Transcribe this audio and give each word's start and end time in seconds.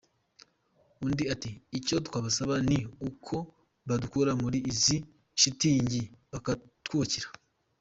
Undi 1.05 1.23
ati 1.33 1.51
“Icyo 1.77 1.95
twabasaba 2.07 2.55
ni 2.69 2.79
uko 3.09 3.35
badukura 3.87 4.31
muri 4.41 4.57
izi 4.71 4.97
shitingi, 5.41 6.01
bakatwubakira. 6.31 7.27